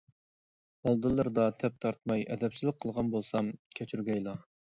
ئالدىلىرىدا 0.87 1.45
تەپ 1.63 1.77
تارتماي 1.85 2.25
ئەدەپسىزلىك 2.29 2.81
قىلغان 2.87 3.13
بولسام 3.13 3.53
كەچۈرگەيلا. 3.79 4.37